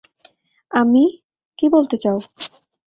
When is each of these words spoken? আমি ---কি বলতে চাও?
আমি 0.71 1.03
---কি 1.59 1.65
বলতে 1.69 1.95
চাও? 1.97 2.17